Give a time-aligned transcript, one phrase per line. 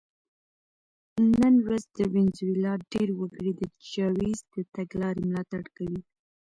[1.39, 6.01] نن ورځ د وینزویلا ډېر وګړي د چاوېز د تګلارې ملاتړ کوي.